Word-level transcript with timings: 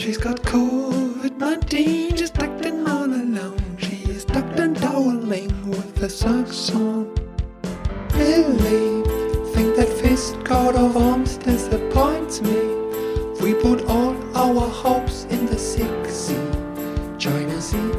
She's 0.00 0.16
got 0.16 0.40
COVID-19, 0.44 2.16
she's 2.16 2.30
tucked 2.30 2.64
in 2.64 2.88
all 2.88 3.04
alone. 3.04 3.76
She 3.76 3.96
is 4.10 4.24
tucked 4.24 4.58
and 4.58 4.74
toweling 4.74 5.52
with 5.68 5.94
the 5.96 6.08
socks 6.08 6.70
on. 6.70 7.14
Really 8.14 9.04
think 9.52 9.76
that 9.76 9.90
fist 10.00 10.42
coat 10.42 10.74
of 10.74 10.96
arms 10.96 11.36
disappoints 11.36 12.40
me. 12.40 12.56
We 13.42 13.52
put 13.52 13.84
all 13.90 14.16
our 14.34 14.66
hopes 14.70 15.26
in 15.28 15.44
the 15.44 15.58
sick 15.58 16.06
Sea. 16.08 16.34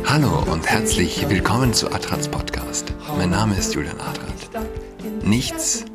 Hallo 0.05 0.43
und 0.51 0.67
herzlich 0.67 1.29
willkommen 1.29 1.71
zu 1.71 1.91
Adrats 1.91 2.27
Podcast. 2.27 2.91
Mein 3.15 3.29
Name 3.29 3.55
ist 3.55 3.75
Julian 3.75 4.01
Adrat. 4.01 4.65
Nichts 5.21 5.85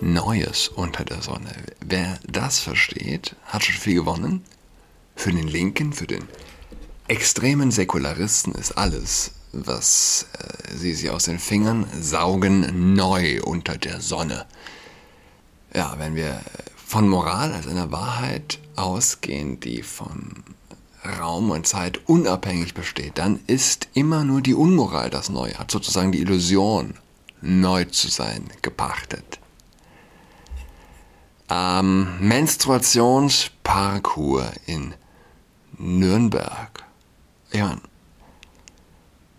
Neues 0.00 0.66
unter 0.66 1.04
der 1.04 1.22
Sonne. 1.22 1.54
Wer 1.86 2.18
das 2.26 2.58
versteht, 2.58 3.36
hat 3.44 3.62
schon 3.62 3.76
viel 3.76 3.94
gewonnen. 3.94 4.42
Für 5.16 5.32
den 5.32 5.48
Linken, 5.48 5.92
für 5.92 6.06
den 6.06 6.24
extremen 7.08 7.70
Säkularisten 7.70 8.54
ist 8.54 8.72
alles, 8.72 9.32
was 9.52 10.26
äh, 10.38 10.76
sie 10.76 10.94
sich 10.94 11.10
aus 11.10 11.24
den 11.24 11.38
Fingern 11.38 11.86
saugen, 12.00 12.94
neu 12.94 13.42
unter 13.42 13.76
der 13.76 14.00
Sonne. 14.00 14.46
Ja, 15.74 15.96
wenn 15.98 16.14
wir 16.14 16.40
von 16.76 17.08
Moral 17.08 17.52
als 17.52 17.66
einer 17.66 17.90
Wahrheit 17.90 18.60
ausgehen, 18.76 19.60
die 19.60 19.82
von 19.82 20.44
Raum 21.04 21.50
und 21.50 21.66
Zeit 21.66 22.08
unabhängig 22.08 22.72
besteht, 22.74 23.18
dann 23.18 23.40
ist 23.46 23.88
immer 23.94 24.24
nur 24.24 24.40
die 24.40 24.54
Unmoral 24.54 25.10
das 25.10 25.28
Neue, 25.28 25.58
hat 25.58 25.70
sozusagen 25.70 26.10
die 26.12 26.20
Illusion, 26.20 26.94
neu 27.40 27.84
zu 27.84 28.08
sein, 28.08 28.44
gepachtet. 28.62 29.38
Ähm, 31.50 32.08
Menstruationsparcours 32.20 34.52
in 34.66 34.94
Nürnberg. 35.78 36.84
Ja, 37.52 37.76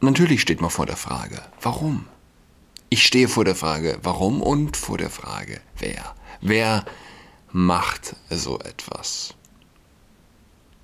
natürlich 0.01 0.41
steht 0.41 0.61
man 0.61 0.69
vor 0.69 0.85
der 0.85 0.97
Frage, 0.97 1.41
warum? 1.61 2.07
Ich 2.89 3.05
stehe 3.05 3.27
vor 3.27 3.45
der 3.45 3.55
Frage, 3.55 3.99
warum 4.03 4.41
und 4.41 4.77
vor 4.77 4.97
der 4.97 5.09
Frage, 5.09 5.59
wer. 5.77 6.15
Wer 6.41 6.85
macht 7.51 8.15
so 8.29 8.59
etwas? 8.59 9.33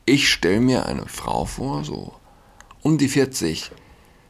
Ich 0.05 0.29
stelle 0.29 0.61
mir 0.61 0.87
eine 0.87 1.07
Frau 1.07 1.45
vor, 1.45 1.83
so 1.83 2.15
um 2.81 2.97
die 2.97 3.07
40, 3.07 3.71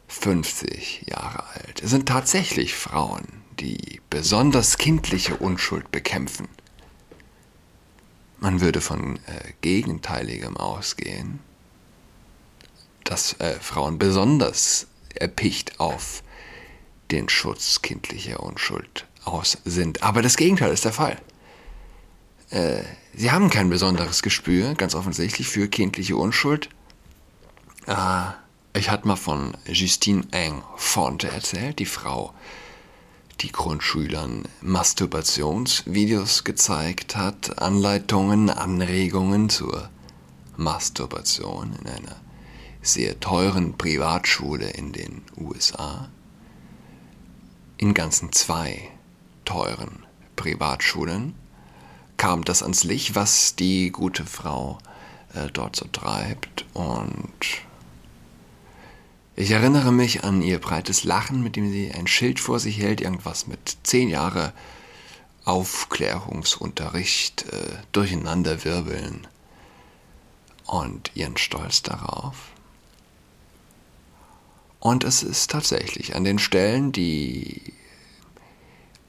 50 0.08 1.06
Jahre 1.08 1.44
alt. 1.54 1.82
Es 1.82 1.90
sind 1.90 2.08
tatsächlich 2.08 2.76
Frauen, 2.76 3.26
die 3.60 4.02
besonders 4.10 4.78
kindliche 4.78 5.38
Unschuld 5.38 5.90
bekämpfen. 5.92 6.50
Man 8.42 8.60
würde 8.60 8.82
von 8.82 9.18
äh, 9.28 9.54
Gegenteiligem 9.62 10.58
ausgehen, 10.58 11.40
dass 13.04 13.40
äh, 13.40 13.54
Frauen 13.60 14.00
besonders 14.00 14.88
erpicht 15.14 15.80
auf 15.80 16.24
den 17.12 17.30
Schutz 17.30 17.84
kindlicher 17.84 18.42
Unschuld 18.42 19.06
aus 19.26 19.60
sind. 19.64 20.02
Aber 20.02 20.24
das 20.24 20.38
Gegenteil 20.38 20.72
ist 20.72 20.86
der 20.86 20.92
Fall. 20.92 21.22
Äh, 22.50 22.82
sie 23.14 23.30
haben 23.30 23.52
kein 23.52 23.70
besonderes 23.70 24.24
Gespür, 24.24 24.74
ganz 24.74 24.96
offensichtlich, 24.96 25.48
für 25.48 25.68
kindliche 25.68 26.16
Unschuld. 26.18 26.70
Äh, 27.86 28.24
ich 28.74 28.90
hatte 28.90 29.08
mal 29.08 29.18
von 29.18 29.56
Justine 29.68 30.24
Eng 30.32 30.64
Fonte 30.78 31.30
erzählt, 31.30 31.78
die 31.78 31.86
Frau, 31.86 32.34
die 33.42 33.52
Grundschülern 33.52 34.44
Masturbationsvideos 34.62 36.44
gezeigt 36.44 37.16
hat, 37.16 37.60
Anleitungen, 37.60 38.50
Anregungen 38.50 39.50
zur 39.50 39.90
Masturbation 40.58 41.74
in 41.82 41.88
einer 41.88 42.16
sehr 42.84 43.20
teuren 43.20 43.78
Privatschule 43.78 44.70
in 44.70 44.92
den 44.92 45.24
USA. 45.38 46.10
In 47.78 47.94
ganzen 47.94 48.32
zwei 48.32 48.90
teuren 49.46 50.06
Privatschulen 50.36 51.34
kam 52.18 52.46
das 52.46 52.62
ans 52.62 52.84
Licht, 52.84 53.16
was 53.16 53.56
die 53.56 53.92
gute 53.92 54.26
Frau 54.26 54.78
äh, 55.34 55.48
dort 55.52 55.76
so 55.76 55.86
treibt 55.92 56.66
und 56.74 57.34
ich 59.36 59.52
erinnere 59.52 59.92
mich 59.92 60.24
an 60.24 60.42
ihr 60.42 60.60
breites 60.60 61.04
Lachen, 61.04 61.44
mit 61.44 61.56
dem 61.56 61.72
sie 61.72 61.92
ein 61.92 62.08
Schild 62.08 62.40
vor 62.40 62.60
sich 62.60 62.80
hält, 62.80 63.02
irgendwas 63.02 63.48
mit 63.48 63.78
zehn 63.84 64.10
Jahre 64.10 64.54
Aufklärungsunterricht 65.46 67.46
äh, 67.52 67.78
durcheinanderwirbeln 67.92 69.28
und 70.66 71.12
ihren 71.16 71.38
Stolz 71.38 71.82
darauf. 71.82 72.52
Und 74.80 75.04
es 75.04 75.24
ist 75.24 75.52
tatsächlich 75.52 76.16
an 76.16 76.24
den 76.24 76.40
Stellen, 76.40 76.92
die 76.92 77.74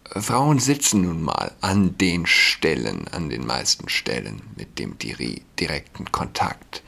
Frauen 0.04 0.59
sitzen 0.59 1.03
nun 1.03 1.22
mal 1.22 1.53
an 1.62 1.97
den 1.97 2.27
Stellen, 2.27 3.09
an 3.09 3.31
den 3.31 3.47
meisten 3.47 3.89
Stellen 3.89 4.43
mit 4.56 4.78
dem 4.78 4.99
direkten 4.99 6.12
Kontakt 6.12 6.83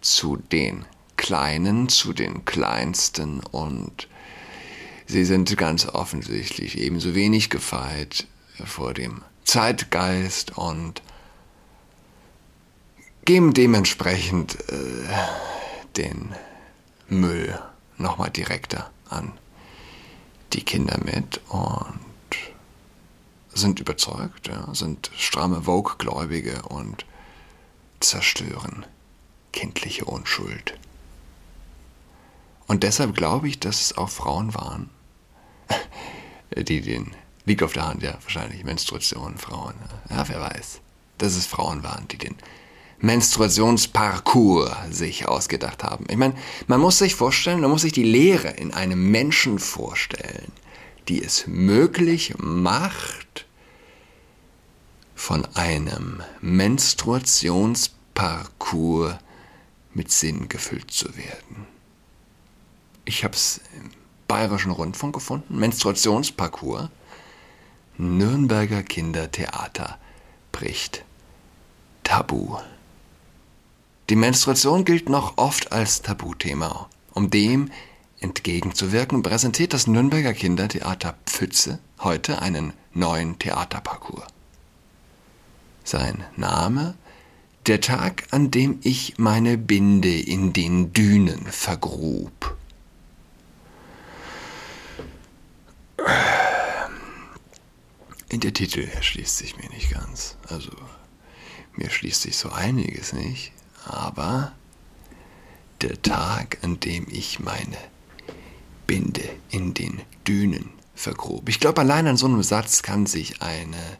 zu 0.00 0.36
den 0.36 0.86
Kleinen 1.28 1.90
zu 1.90 2.14
den 2.14 2.46
Kleinsten 2.46 3.40
und 3.40 4.08
sie 5.06 5.26
sind 5.26 5.54
ganz 5.58 5.84
offensichtlich 5.84 6.78
ebenso 6.78 7.14
wenig 7.14 7.50
gefeit 7.50 8.26
vor 8.64 8.94
dem 8.94 9.20
Zeitgeist 9.44 10.56
und 10.56 11.02
geben 13.26 13.52
dementsprechend 13.52 14.56
äh, 14.70 15.06
den 15.98 16.34
Müll 17.10 17.58
nochmal 17.98 18.30
direkter 18.30 18.90
an 19.10 19.32
die 20.54 20.64
Kinder 20.64 20.98
mit 21.04 21.42
und 21.48 22.00
sind 23.52 23.80
überzeugt, 23.80 24.48
ja, 24.48 24.66
sind 24.74 25.10
stramme 25.14 25.60
Vogue-Gläubige 25.60 26.62
und 26.62 27.04
zerstören 28.00 28.86
kindliche 29.52 30.06
Unschuld. 30.06 30.78
Und 32.68 32.84
deshalb 32.84 33.16
glaube 33.16 33.48
ich, 33.48 33.58
dass 33.58 33.80
es 33.80 33.96
auch 33.96 34.10
Frauen 34.10 34.54
waren, 34.54 34.90
die 36.56 36.82
den, 36.82 37.14
liegt 37.46 37.62
auf 37.62 37.72
der 37.72 37.88
Hand, 37.88 38.02
ja, 38.02 38.18
wahrscheinlich 38.22 38.62
Menstruation, 38.62 39.38
Frauen, 39.38 39.72
ja, 40.10 40.28
wer 40.28 40.38
weiß, 40.40 40.82
dass 41.16 41.34
es 41.34 41.46
Frauen 41.46 41.82
waren, 41.82 42.06
die 42.08 42.18
den 42.18 42.36
Menstruationsparcours 43.00 44.70
sich 44.90 45.26
ausgedacht 45.26 45.82
haben. 45.82 46.04
Ich 46.10 46.18
meine, 46.18 46.34
man 46.66 46.80
muss 46.80 46.98
sich 46.98 47.14
vorstellen, 47.14 47.62
man 47.62 47.70
muss 47.70 47.80
sich 47.82 47.92
die 47.92 48.02
Lehre 48.02 48.48
in 48.48 48.74
einem 48.74 49.10
Menschen 49.10 49.58
vorstellen, 49.58 50.52
die 51.08 51.24
es 51.24 51.46
möglich 51.46 52.34
macht, 52.36 53.46
von 55.14 55.46
einem 55.54 56.22
Menstruationsparcours 56.42 59.14
mit 59.94 60.12
Sinn 60.12 60.50
gefüllt 60.50 60.90
zu 60.90 61.16
werden 61.16 61.77
ich 63.08 63.24
habe 63.24 63.34
es 63.34 63.62
im 63.74 63.90
Bayerischen 64.28 64.70
Rundfunk 64.70 65.14
gefunden, 65.14 65.58
Menstruationsparcours. 65.58 66.90
Nürnberger 67.96 68.82
Kindertheater 68.82 69.98
bricht 70.52 71.04
Tabu. 72.04 72.58
Die 74.10 74.14
Menstruation 74.14 74.84
gilt 74.84 75.08
noch 75.08 75.38
oft 75.38 75.72
als 75.72 76.02
Tabuthema. 76.02 76.88
Um 77.14 77.30
dem 77.30 77.70
entgegenzuwirken, 78.20 79.22
präsentiert 79.22 79.72
das 79.72 79.86
Nürnberger 79.86 80.34
Kindertheater 80.34 81.14
Pfütze 81.24 81.78
heute 82.00 82.42
einen 82.42 82.74
neuen 82.92 83.38
Theaterparcours. 83.38 84.26
Sein 85.82 86.24
Name 86.36 86.94
Der 87.66 87.80
Tag, 87.80 88.24
an 88.30 88.50
dem 88.50 88.80
ich 88.82 89.16
meine 89.16 89.56
Binde 89.56 90.20
in 90.20 90.52
den 90.52 90.92
Dünen 90.92 91.46
vergrub. 91.46 92.57
In 98.28 98.40
der 98.40 98.52
Titel 98.52 98.80
erschließt 98.80 99.38
sich 99.38 99.56
mir 99.56 99.68
nicht 99.70 99.90
ganz. 99.90 100.36
Also, 100.48 100.72
mir 101.74 101.90
schließt 101.90 102.22
sich 102.22 102.36
so 102.36 102.50
einiges 102.50 103.12
nicht. 103.12 103.52
Aber 103.84 104.52
der 105.80 106.00
Tag, 106.02 106.58
an 106.62 106.80
dem 106.80 107.06
ich 107.08 107.40
meine 107.40 107.78
Binde 108.86 109.28
in 109.50 109.74
den 109.74 110.00
Dünen 110.26 110.70
vergrub. 110.94 111.48
Ich 111.48 111.60
glaube, 111.60 111.80
allein 111.80 112.06
an 112.06 112.16
so 112.16 112.26
einem 112.26 112.42
Satz 112.42 112.82
kann 112.82 113.06
sich 113.06 113.40
eine 113.42 113.98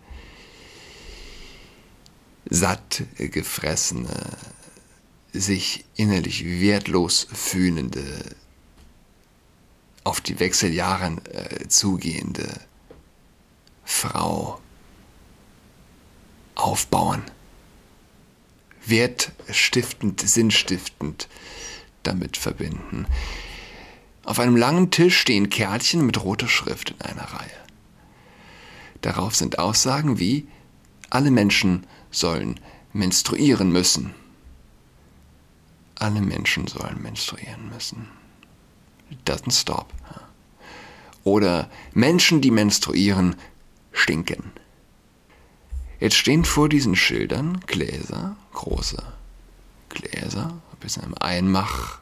satt 2.50 3.04
gefressene, 3.16 4.36
sich 5.32 5.84
innerlich 5.94 6.44
wertlos 6.44 7.28
fühlende, 7.32 8.02
auf 10.08 10.22
die 10.22 10.40
Wechseljahre 10.40 11.18
äh, 11.30 11.68
zugehende 11.68 12.48
Frau 13.84 14.58
aufbauen. 16.54 17.22
wertstiftend, 18.86 20.22
sinnstiftend 20.22 21.28
damit 22.04 22.38
verbinden. 22.38 23.06
Auf 24.24 24.38
einem 24.40 24.56
langen 24.56 24.90
Tisch 24.90 25.18
stehen 25.18 25.50
Kärtchen 25.50 26.06
mit 26.06 26.22
roter 26.24 26.48
Schrift 26.48 26.92
in 26.92 27.02
einer 27.02 27.24
Reihe. 27.24 27.60
Darauf 29.02 29.36
sind 29.36 29.58
Aussagen 29.58 30.18
wie 30.18 30.48
alle 31.10 31.30
Menschen 31.30 31.86
sollen 32.10 32.58
menstruieren 32.94 33.70
müssen. 33.70 34.14
Alle 35.96 36.22
Menschen 36.22 36.66
sollen 36.66 37.02
menstruieren 37.02 37.68
müssen. 37.68 38.17
Doesn't 39.24 39.52
stop. 39.52 39.92
Oder 41.24 41.68
Menschen, 41.92 42.40
die 42.40 42.50
menstruieren, 42.50 43.36
stinken. 43.92 44.52
Jetzt 46.00 46.16
stehen 46.16 46.44
vor 46.44 46.68
diesen 46.68 46.94
Schildern 46.94 47.60
Gläser, 47.66 48.36
große 48.52 49.02
Gläser, 49.88 50.60
ein 50.72 50.78
bisschen 50.80 51.02
im 51.02 51.14
Einmach, 51.18 52.00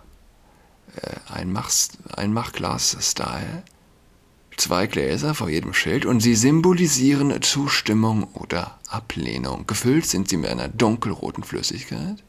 äh, 1.01 1.33
Einmach, 1.33 1.71
Einmachglas-Style. 2.15 3.63
Zwei 4.57 4.87
Gläser 4.87 5.35
vor 5.35 5.51
jedem 5.51 5.75
Schild 5.75 6.07
und 6.07 6.21
sie 6.21 6.35
symbolisieren 6.35 7.43
Zustimmung 7.43 8.25
oder 8.35 8.79
Ablehnung. 8.89 9.67
Gefüllt 9.67 10.07
sind 10.07 10.29
sie 10.29 10.39
mit 10.39 10.51
einer 10.51 10.69
dunkelroten 10.69 11.45
Flüssigkeit. 11.45 12.23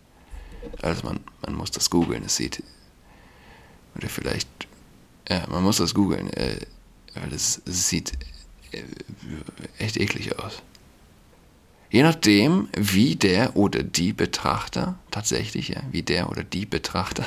Also 0.82 1.06
man, 1.06 1.20
man 1.46 1.56
muss 1.56 1.72
das 1.72 1.90
googeln, 1.90 2.24
es 2.24 2.36
sieht. 2.36 2.64
Oder 3.96 4.10
vielleicht. 4.10 4.48
Ja, 5.30 5.46
man 5.50 5.64
muss 5.64 5.78
das 5.78 5.94
googeln, 5.94 6.32
äh, 6.34 6.58
weil 7.16 7.34
es, 7.34 7.62
sieht 7.66 8.14
äh, 8.72 8.84
echt 9.78 9.98
eklig 9.98 10.40
aus. 10.40 10.62
Je 11.90 12.04
nachdem, 12.04 12.68
wie 12.76 13.16
der 13.16 13.56
oder 13.56 13.84
die 13.84 14.14
Betrachter, 14.14 15.00
tatsächlich, 15.12 15.70
ja, 15.70 15.82
wie 15.92 16.04
der 16.04 16.30
oder 16.30 16.44
die 16.44 16.66
Betrachter 16.66 17.26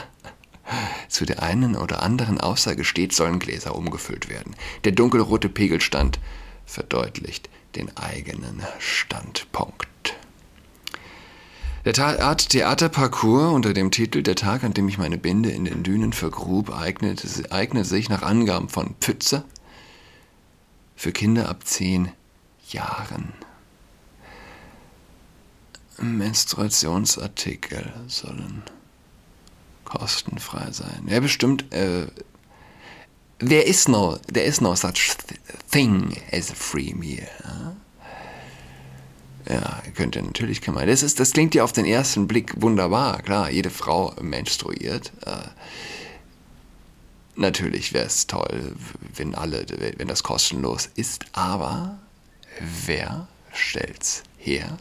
zu 1.09 1.25
der 1.25 1.43
einen 1.43 1.77
oder 1.77 2.03
anderen 2.03 2.41
Aussage 2.41 2.85
steht, 2.85 3.15
sollen 3.15 3.39
Gläser 3.39 3.75
umgefüllt 3.75 4.29
werden. 4.29 4.55
Der 4.85 4.93
dunkelrote 4.93 5.49
Pegelstand 5.49 6.19
verdeutlicht 6.67 7.49
den 7.75 7.97
eigenen 7.97 8.63
Standpunkt. 8.79 9.90
Der 11.83 11.99
Art 11.99 12.51
Theaterparcours 12.51 13.55
unter 13.55 13.73
dem 13.73 13.91
Titel 13.91 14.23
Der 14.23 14.35
Tag, 14.35 14.65
an 14.65 14.75
dem 14.75 14.87
ich 14.89 14.99
meine 14.99 15.17
Binde 15.17 15.51
in 15.51 15.65
den 15.65 15.83
Dünen 15.83 16.13
vergrub, 16.13 16.71
eignet, 16.71 17.51
eignet 17.51 17.87
sich 17.87 18.11
nach 18.11 18.21
Angaben 18.21 18.69
von 18.69 18.95
Pützer 19.01 19.45
für 20.95 21.11
Kinder 21.11 21.49
ab 21.49 21.67
zehn 21.67 22.13
Jahren. 22.69 23.33
Menstruationsartikel 25.97 27.91
sollen 28.09 28.63
kostenfrei 29.87 30.73
sein. 30.73 31.07
Ja, 31.07 31.21
bestimmt. 31.21 31.73
Äh, 31.73 32.09
there 33.39 33.63
is 33.63 33.89
no, 33.89 34.19
there 34.31 34.45
is 34.45 34.61
no 34.61 34.75
such 34.75 35.17
thing 35.71 36.15
as 36.31 36.51
a 36.51 36.55
free 36.55 36.93
meal. 36.93 37.27
Ja? 37.43 37.75
Ja, 39.49 39.83
könnte 39.95 40.23
natürlich 40.23 40.61
kann 40.61 40.75
man. 40.75 40.87
Das 40.87 41.03
ist, 41.03 41.19
das 41.19 41.33
klingt 41.33 41.55
ja 41.55 41.65
auf 41.65 41.73
den 41.73 41.87
ersten 41.87 42.29
Blick 42.29 42.61
wunderbar. 42.61 43.23
Klar, 43.23 43.51
jede 43.51 43.71
Frau 43.71 44.15
menstruiert. 44.21 45.13
Äh, 45.25 45.49
natürlich 47.37 47.93
wäre 47.93 48.07
es 48.07 48.27
toll, 48.27 48.75
wenn 49.17 49.35
alle, 49.35 49.65
wenn 49.97 50.09
das 50.09 50.23
kostenlos 50.23 50.91
ist. 50.95 51.25
Aber 51.33 51.99
wer 52.61 53.29
stellt's 53.53 54.23
her? 54.37 54.77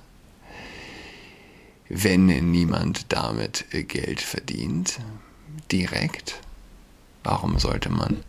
wenn 1.89 2.27
niemand 2.51 3.11
damit 3.11 3.65
Geld 3.71 4.21
verdient, 4.21 4.99
direkt, 5.71 6.39
warum 7.23 7.57
sollte 7.57 7.89
man 7.89 8.23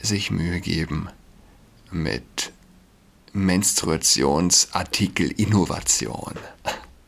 sich 0.00 0.30
Mühe 0.30 0.60
geben 0.60 1.08
mit 1.90 2.52
Menstruationsartikel-Innovation? 3.44 6.34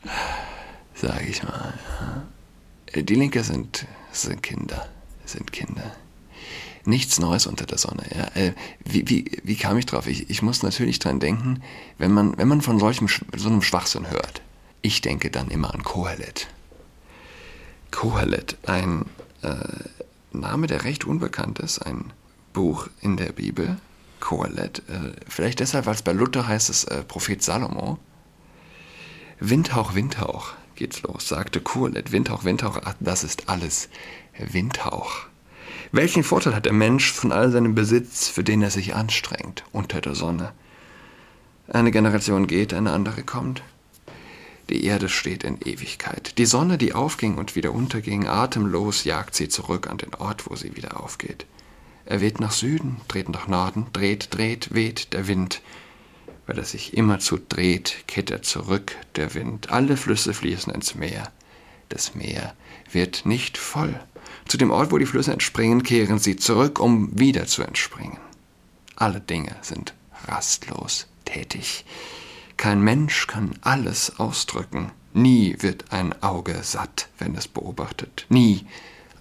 Sage 0.95 1.27
ich 1.27 1.43
mal. 1.43 1.75
Die 2.95 3.15
Linke 3.15 3.43
sind, 3.45 3.87
sind 4.13 4.43
Kinder, 4.43 4.89
sind 5.25 5.53
Kinder. 5.53 5.97
Nichts 6.85 7.19
Neues 7.19 7.47
unter 7.47 7.67
der 7.67 7.79
Sonne. 7.79 8.05
Ja. 8.15 8.29
Äh, 8.35 8.53
wie, 8.85 9.09
wie, 9.09 9.41
wie 9.45 9.57
kam 9.57 9.77
ich 9.77 9.87
drauf? 9.87 10.07
Ich, 10.07 10.31
ich 10.31 10.43
muss 10.43 10.63
natürlich 10.63 10.99
dran 10.99 11.21
denken, 11.21 11.63
wenn 11.99 12.13
man, 12.13 12.39
wenn 12.39 12.49
man 12.49 12.63
von 12.63 12.79
solchem, 12.79 13.09
so 13.37 13.49
einem 13.49 13.63
Schwachsinn 13.63 14.11
hört 14.11 14.43
ich 14.83 15.01
denke 15.01 15.31
dann 15.31 15.49
immer 15.49 15.75
an 15.75 15.83
Kohelet. 15.83 16.49
Kohelet, 17.91 18.57
ein 18.67 19.07
äh, 19.43 19.57
Name, 20.33 20.67
der 20.67 20.85
recht 20.85 21.05
unbekannt 21.05 21.59
ist, 21.59 21.81
ein 21.81 22.13
Buch 22.53 22.89
in 23.01 23.17
der 23.17 23.33
Bibel. 23.33 23.79
Kohelet, 24.21 24.83
äh, 24.89 25.13
vielleicht 25.29 25.61
deshalb, 25.61 25.87
weil 25.87 25.95
es 25.95 26.03
bei 26.03 26.13
Luther 26.13 26.47
heißt 26.47 26.71
es 26.71 26.85
äh, 26.85 27.03
Prophet 27.03 27.43
Salomo. 27.43 27.99
Windhauch, 29.41 29.95
Windhauch, 29.95 30.53
geht's 30.77 31.03
los, 31.03 31.29
sagte 31.29 31.61
Kohelet. 31.61 32.13
Windhauch, 32.13 32.45
Windhauch, 32.45 32.79
ach, 32.85 32.95
das 33.01 33.25
ist 33.25 33.49
alles 33.49 33.89
Windhauch. 34.39 35.27
Welchen 35.93 36.23
Vorteil 36.23 36.55
hat 36.55 36.67
der 36.67 36.73
Mensch 36.73 37.13
von 37.13 37.33
all 37.33 37.51
seinem 37.51 37.75
Besitz, 37.75 38.29
für 38.29 38.45
den 38.45 38.63
er 38.63 38.71
sich 38.71 38.95
anstrengt, 38.95 39.65
unter 39.73 40.01
der 40.01 40.15
Sonne? 40.15 40.53
Eine 41.69 41.91
Generation 41.91 42.47
geht, 42.47 42.75
eine 42.75 42.93
andere 42.93 43.23
kommt. 43.23 43.63
Die 44.69 44.85
Erde 44.85 45.09
steht 45.09 45.43
in 45.43 45.61
Ewigkeit. 45.61 46.39
Die 46.39 46.47
Sonne, 46.47 46.79
die 46.79 46.93
aufging 46.93 47.39
und 47.39 47.57
wieder 47.57 47.73
unterging, 47.73 48.29
atemlos 48.29 49.03
jagt 49.03 49.35
sie 49.35 49.49
zurück 49.49 49.89
an 49.89 49.99
den 49.99 50.15
Ort, 50.15 50.49
wo 50.49 50.55
sie 50.55 50.77
wieder 50.77 51.01
aufgeht. 51.01 51.45
Er 52.11 52.21
weht 52.21 52.41
nach 52.41 52.51
Süden, 52.51 53.01
dreht 53.07 53.29
nach 53.29 53.47
Norden, 53.47 53.87
dreht, 53.93 54.35
dreht, 54.35 54.75
weht 54.75 55.13
der 55.13 55.29
Wind. 55.29 55.63
Weil 56.45 56.59
er 56.59 56.65
sich 56.65 56.97
immerzu 56.97 57.39
dreht, 57.39 57.99
kehrt 58.09 58.33
er 58.33 58.43
zurück, 58.43 58.97
der 59.15 59.35
Wind. 59.35 59.71
Alle 59.71 59.97
Flüsse 59.97 60.35
fließen 60.35 60.75
ins 60.75 60.97
Meer. 60.97 61.31
Das 61.89 62.17
Meer 62.17 62.57
wird 62.91 63.27
nicht 63.27 63.57
voll. 63.57 63.95
Zu 64.49 64.59
dem 64.59 64.73
Ort, 64.73 64.91
wo 64.91 64.99
die 64.99 65.07
Flüsse 65.07 65.33
entspringen, 65.33 65.85
kehren 65.85 66.19
sie 66.19 66.35
zurück, 66.35 66.81
um 66.81 67.17
wieder 67.17 67.47
zu 67.47 67.63
entspringen. 67.63 68.19
Alle 68.97 69.21
Dinge 69.21 69.55
sind 69.63 69.95
rastlos 70.27 71.07
tätig. 71.25 71.85
Kein 72.57 72.83
Mensch 72.83 73.29
kann 73.29 73.55
alles 73.61 74.19
ausdrücken. 74.19 74.91
Nie 75.13 75.59
wird 75.61 75.93
ein 75.93 76.21
Auge 76.25 76.59
satt, 76.65 77.09
wenn 77.21 77.37
es 77.37 77.47
beobachtet. 77.47 78.27
Nie 78.31 78.67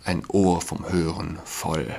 ein 0.05 0.23
Ohr 0.27 0.59
vom 0.59 0.91
Hören 0.91 1.37
voll. 1.45 1.93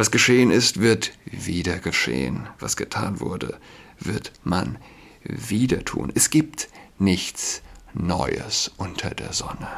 Was 0.00 0.10
geschehen 0.10 0.50
ist, 0.50 0.80
wird 0.80 1.12
wieder 1.26 1.78
geschehen. 1.78 2.48
Was 2.58 2.78
getan 2.78 3.20
wurde, 3.20 3.60
wird 3.98 4.32
man 4.44 4.78
wieder 5.22 5.84
tun. 5.84 6.10
Es 6.14 6.30
gibt 6.30 6.70
nichts 6.98 7.60
Neues 7.92 8.70
unter 8.78 9.10
der 9.10 9.34
Sonne. 9.34 9.68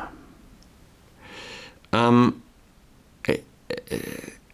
Ähm, 1.91 2.35
äh, 3.25 3.33
äh, 3.33 3.99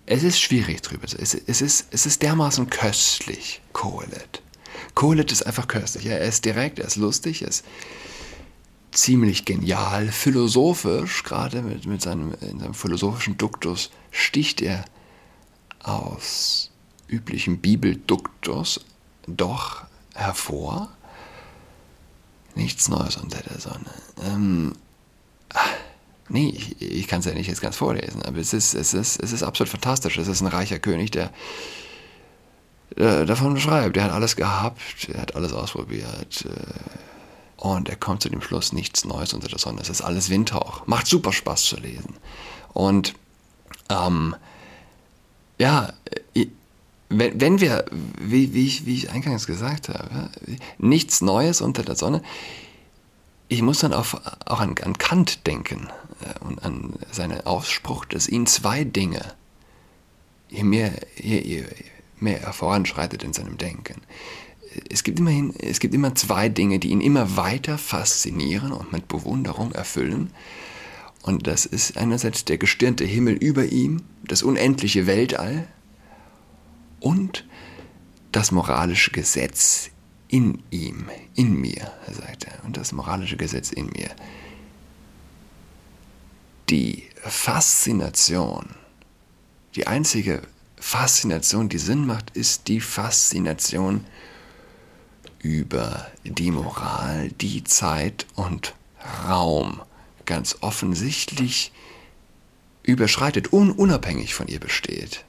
es 0.06 0.22
ist 0.22 0.40
schwierig 0.40 0.80
drüber. 0.80 1.04
Es, 1.04 1.34
es, 1.34 1.60
ist, 1.60 1.88
es 1.90 2.06
ist 2.06 2.22
dermaßen 2.22 2.70
köstlich, 2.70 3.60
Kohelet. 3.74 4.40
Kohelet 4.94 5.30
ist 5.32 5.42
einfach 5.42 5.68
köstlich. 5.68 6.06
Er 6.06 6.22
ist 6.22 6.46
direkt, 6.46 6.78
er 6.78 6.86
ist 6.86 6.96
lustig, 6.96 7.42
er 7.42 7.48
ist 7.48 7.66
ziemlich 8.92 9.44
genial, 9.44 10.08
philosophisch, 10.12 11.24
gerade 11.24 11.60
mit, 11.60 11.84
mit 11.84 12.00
seinem, 12.00 12.32
seinem 12.40 12.72
philosophischen 12.72 13.36
Duktus 13.36 13.90
sticht 14.10 14.62
er 14.62 14.86
aus 15.88 16.70
üblichem 17.08 17.58
Bibelduktus 17.58 18.80
doch 19.26 19.82
hervor. 20.14 20.88
Nichts 22.54 22.88
Neues 22.88 23.16
unter 23.16 23.40
der 23.40 23.60
Sonne. 23.60 23.90
Ähm, 24.24 24.72
nee, 26.28 26.50
ich, 26.50 26.80
ich 26.82 27.06
kann 27.06 27.20
es 27.20 27.26
ja 27.26 27.32
nicht 27.32 27.46
jetzt 27.46 27.60
ganz 27.60 27.76
vorlesen, 27.76 28.22
aber 28.22 28.38
es 28.38 28.52
ist, 28.52 28.74
es, 28.74 28.94
ist, 28.94 29.22
es 29.22 29.32
ist 29.32 29.42
absolut 29.42 29.70
fantastisch. 29.70 30.18
Es 30.18 30.28
ist 30.28 30.40
ein 30.40 30.48
reicher 30.48 30.78
König, 30.78 31.10
der 31.12 31.30
davon 32.96 33.54
beschreibt. 33.54 33.96
Er 33.96 34.04
hat 34.04 34.12
alles 34.12 34.36
gehabt, 34.36 35.08
er 35.12 35.22
hat 35.22 35.34
alles 35.34 35.52
ausprobiert. 35.52 36.44
Äh, 36.46 37.62
und 37.62 37.88
er 37.88 37.96
kommt 37.96 38.22
zu 38.22 38.28
dem 38.28 38.40
Schluss, 38.40 38.72
nichts 38.72 39.04
Neues 39.04 39.34
unter 39.34 39.48
der 39.48 39.58
Sonne. 39.58 39.80
Es 39.80 39.88
ist 39.88 40.00
alles 40.00 40.30
Windhauch. 40.30 40.86
Macht 40.86 41.06
super 41.06 41.32
Spaß 41.32 41.64
zu 41.64 41.76
lesen. 41.76 42.14
Und 42.72 43.14
ähm, 43.88 44.36
ja, 45.58 45.92
äh, 46.34 46.46
wenn, 47.10 47.40
wenn 47.40 47.60
wir, 47.60 47.86
wie, 48.20 48.52
wie, 48.52 48.66
ich, 48.66 48.84
wie 48.86 48.94
ich 48.94 49.10
eingangs 49.10 49.46
gesagt 49.46 49.88
habe, 49.88 50.30
nichts 50.78 51.22
Neues 51.22 51.60
unter 51.60 51.82
der 51.82 51.96
Sonne, 51.96 52.22
ich 53.48 53.62
muss 53.62 53.78
dann 53.78 53.94
auf, 53.94 54.20
auch 54.44 54.60
an, 54.60 54.74
an 54.82 54.98
Kant 54.98 55.46
denken 55.46 55.88
und 56.40 56.62
an 56.62 56.92
seinen 57.10 57.40
Ausspruch, 57.46 58.04
dass 58.04 58.28
ihn 58.28 58.46
zwei 58.46 58.84
Dinge, 58.84 59.22
je 60.50 60.64
mehr, 60.64 60.92
je, 61.16 61.40
je, 61.40 61.64
mehr 62.20 62.42
er 62.42 62.52
voranschreitet 62.52 63.22
in 63.22 63.32
seinem 63.32 63.56
Denken, 63.56 64.02
es 64.90 65.02
gibt 65.02 65.18
immerhin, 65.18 65.54
es 65.58 65.80
gibt 65.80 65.94
immer 65.94 66.14
zwei 66.14 66.48
Dinge, 66.48 66.78
die 66.78 66.90
ihn 66.90 67.00
immer 67.00 67.36
weiter 67.36 67.78
faszinieren 67.78 68.72
und 68.72 68.92
mit 68.92 69.08
Bewunderung 69.08 69.72
erfüllen. 69.72 70.30
Und 71.28 71.46
das 71.46 71.66
ist 71.66 71.98
einerseits 71.98 72.46
der 72.46 72.56
gestirnte 72.56 73.04
Himmel 73.04 73.34
über 73.34 73.66
ihm, 73.66 74.02
das 74.24 74.42
unendliche 74.42 75.06
Weltall 75.06 75.68
und 77.00 77.44
das 78.32 78.50
moralische 78.50 79.10
Gesetz 79.10 79.90
in 80.28 80.62
ihm, 80.70 81.10
in 81.34 81.52
mir, 81.52 81.92
sagt 82.10 82.44
er, 82.44 82.64
und 82.64 82.78
das 82.78 82.92
moralische 82.92 83.36
Gesetz 83.36 83.70
in 83.70 83.90
mir. 83.90 84.08
Die 86.70 87.02
Faszination, 87.20 88.70
die 89.74 89.86
einzige 89.86 90.40
Faszination, 90.76 91.68
die 91.68 91.76
Sinn 91.76 92.06
macht, 92.06 92.30
ist 92.38 92.68
die 92.68 92.80
Faszination 92.80 94.06
über 95.40 96.06
die 96.24 96.52
Moral, 96.52 97.28
die 97.32 97.64
Zeit 97.64 98.24
und 98.34 98.74
Raum 99.28 99.82
ganz 100.28 100.58
offensichtlich 100.60 101.72
überschreitet, 102.82 103.52
un 103.52 103.70
unabhängig 103.72 104.34
von 104.34 104.46
ihr 104.46 104.60
besteht. 104.60 105.24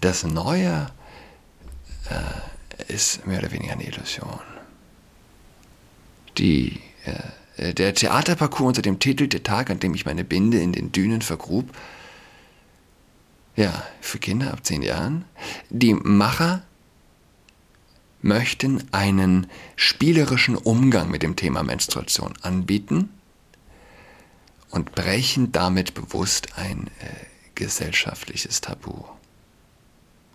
Das 0.00 0.22
Neue 0.24 0.90
äh, 2.08 2.92
ist 2.92 3.26
mehr 3.26 3.40
oder 3.40 3.50
weniger 3.50 3.72
eine 3.72 3.84
Illusion. 3.84 4.40
Die, 6.38 6.80
äh, 7.56 7.74
der 7.74 7.94
Theaterparcours 7.94 8.68
unter 8.68 8.82
dem 8.82 9.00
Titel 9.00 9.26
Der 9.26 9.42
Tag, 9.42 9.68
an 9.68 9.80
dem 9.80 9.94
ich 9.94 10.06
meine 10.06 10.24
Binde 10.24 10.60
in 10.60 10.72
den 10.72 10.92
Dünen 10.92 11.22
vergrub, 11.22 11.68
ja, 13.56 13.84
für 14.00 14.18
Kinder 14.18 14.52
ab 14.52 14.64
zehn 14.64 14.82
Jahren. 14.82 15.24
Die 15.68 15.94
Macher 15.94 16.62
möchten 18.22 18.84
einen 18.92 19.46
spielerischen 19.76 20.56
Umgang 20.56 21.10
mit 21.10 21.22
dem 21.22 21.36
Thema 21.36 21.62
Menstruation 21.62 22.34
anbieten 22.42 23.10
und 24.70 24.92
brechen 24.92 25.52
damit 25.52 25.94
bewusst 25.94 26.58
ein 26.58 26.88
äh, 27.00 27.26
gesellschaftliches 27.54 28.60
Tabu. 28.60 29.04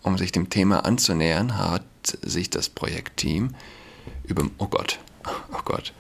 Um 0.02 0.18
sich 0.18 0.32
dem 0.32 0.50
Thema 0.50 0.86
anzunähern, 0.86 1.58
hat 1.58 1.84
sich 2.22 2.50
das 2.50 2.70
Projektteam 2.70 3.56
über, 4.24 4.46
oh 4.58 4.68
Gott, 4.68 5.00
oh 5.52 5.62
Gott, 5.64 5.94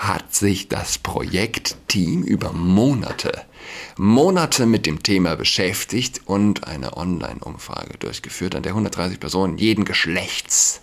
hat 0.00 0.34
sich 0.34 0.68
das 0.68 0.96
Projektteam 0.96 2.22
über 2.22 2.54
Monate, 2.54 3.44
Monate 3.98 4.64
mit 4.64 4.86
dem 4.86 5.02
Thema 5.02 5.36
beschäftigt 5.36 6.22
und 6.24 6.66
eine 6.66 6.96
Online-Umfrage 6.96 7.98
durchgeführt, 7.98 8.54
an 8.54 8.62
der 8.62 8.72
130 8.72 9.20
Personen 9.20 9.58
jeden 9.58 9.84
Geschlechts 9.84 10.80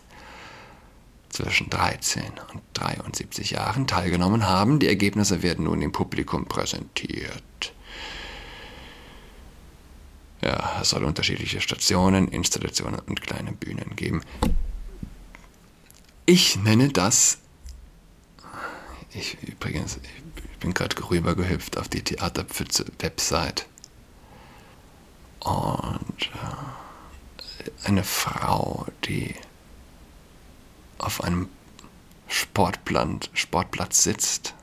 zwischen 1.30 1.72
13 1.72 2.26
und 2.54 2.62
73 2.76 3.50
Jahren 3.52 3.88
teilgenommen 3.88 4.48
haben. 4.48 4.78
Die 4.78 4.88
Ergebnisse 4.88 5.42
werden 5.42 5.66
nun 5.66 5.80
dem 5.80 5.92
Publikum 5.92 6.46
präsentiert. 6.46 7.74
Ja, 10.44 10.78
es 10.80 10.90
soll 10.90 11.04
unterschiedliche 11.04 11.60
Stationen, 11.60 12.28
Installationen 12.28 13.00
und 13.00 13.24
kleine 13.24 13.52
Bühnen 13.52 13.96
geben. 13.96 14.22
Ich 16.28 16.56
nenne 16.58 16.90
das, 16.90 17.40
ich 19.14 19.42
übrigens, 19.44 19.98
ich 19.98 20.58
bin 20.60 20.74
gerade 20.74 20.96
rübergehüpft 21.10 21.78
auf 21.78 21.88
die 21.88 22.04
Theaterpfütze-Website. 22.04 23.66
Und 25.40 26.32
äh, 26.34 27.88
eine 27.88 28.04
Frau, 28.04 28.86
die 29.06 29.36
auf 30.98 31.24
einem 31.24 31.50
Sportplatz, 32.28 33.30
Sportplatz 33.34 34.04
sitzt, 34.04 34.54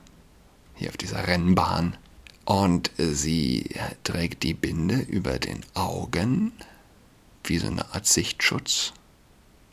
hier 0.74 0.90
auf 0.90 0.96
dieser 0.96 1.26
Rennbahn, 1.26 1.96
und 2.44 2.90
sie 2.98 3.70
trägt 4.02 4.42
die 4.42 4.52
Binde 4.52 4.96
über 4.96 5.38
den 5.38 5.64
Augen, 5.72 6.52
wie 7.44 7.58
so 7.58 7.68
eine 7.68 7.94
Art 7.94 8.06
Sichtschutz, 8.06 8.92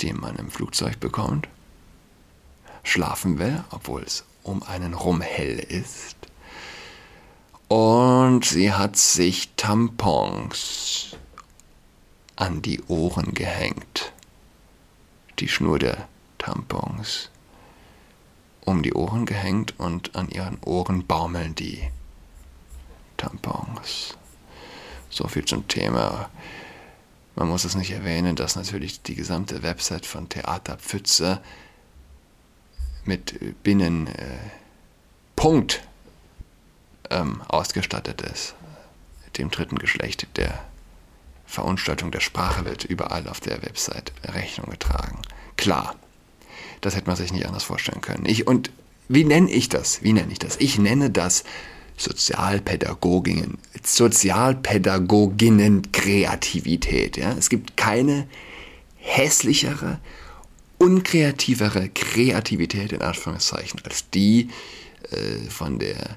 den 0.01 0.17
man 0.17 0.37
im 0.37 0.49
Flugzeug 0.49 0.99
bekommt. 0.99 1.49
Schlafen 2.83 3.39
will, 3.39 3.63
obwohl 3.71 4.03
es 4.03 4.23
um 4.43 4.63
einen 4.63 4.93
rum 4.93 5.21
hell 5.21 5.60
ist. 5.60 6.15
Und 7.67 8.45
sie 8.45 8.74
hat 8.74 8.98
sich 8.98 9.53
Tampons 9.55 11.15
an 12.36 12.62
die 12.62 12.81
Ohren 12.83 13.33
gehängt. 13.33 14.12
Die 15.39 15.48
Schnur 15.48 15.79
der 15.79 16.07
Tampons 16.38 17.29
um 18.65 18.83
die 18.83 18.93
Ohren 18.93 19.25
gehängt 19.25 19.79
und 19.79 20.15
an 20.15 20.29
ihren 20.29 20.57
Ohren 20.63 21.05
baumeln 21.05 21.55
die 21.55 21.89
Tampons. 23.17 24.17
So 25.10 25.27
viel 25.27 25.45
zum 25.45 25.67
Thema. 25.67 26.29
Man 27.36 27.48
muss 27.48 27.63
es 27.63 27.75
nicht 27.75 27.91
erwähnen, 27.91 28.36
dass 28.36 28.55
natürlich 28.55 29.01
die 29.01 29.15
gesamte 29.15 29.63
Website 29.63 30.05
von 30.05 30.29
Theater 30.29 30.77
Pfütze 30.77 31.41
mit 33.05 33.63
Binnen 33.63 34.08
äh, 34.08 34.38
ähm, 37.10 37.41
ausgestattet 37.48 38.22
ist. 38.22 38.55
Dem 39.38 39.50
dritten 39.50 39.77
Geschlecht 39.77 40.27
der 40.38 40.65
Verunstaltung 41.46 42.12
der 42.12 42.20
Sprache 42.20 42.65
wird 42.65 42.86
überall 42.86 43.27
auf 43.27 43.39
der 43.39 43.62
Website 43.62 44.13
Rechnung 44.24 44.70
getragen. 44.70 45.22
Klar, 45.58 45.96
das 46.81 46.96
hätte 46.96 47.08
man 47.08 47.15
sich 47.15 47.34
nicht 47.34 47.46
anders 47.46 47.63
vorstellen 47.63 48.01
können. 48.01 48.25
Ich, 48.25 48.48
und 48.48 48.72
wie 49.10 49.24
nenne 49.24 49.51
ich 49.51 49.67
das? 49.67 50.01
Wie 50.03 50.13
nenne 50.13 50.31
ich 50.31 50.39
das? 50.39 50.58
Ich 50.58 50.79
nenne 50.79 51.10
das 51.10 51.43
Sozialpädagoginnen, 51.98 53.58
Sozialpädagoginnen 53.84 55.91
Kreativität. 55.91 57.17
Ja? 57.17 57.34
Es 57.34 57.50
gibt 57.50 57.77
keine 57.77 58.27
hässlichere, 58.96 60.00
unkreativere 60.81 61.89
Kreativität 61.89 62.91
in 62.91 63.03
Anführungszeichen 63.03 63.79
als 63.83 64.09
die 64.09 64.50
äh, 65.11 65.47
von 65.47 65.77
der 65.77 66.15